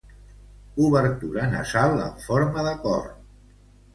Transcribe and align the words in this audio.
Obertura 0.85 1.43
nasal 1.51 1.93
en 2.07 2.17
forma 2.23 2.65
de 2.71 2.75
cor. 2.87 3.07